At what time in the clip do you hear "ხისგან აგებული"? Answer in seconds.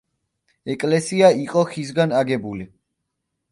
1.75-2.69